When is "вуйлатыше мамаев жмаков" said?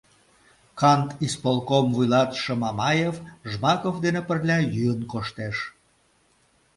1.95-3.95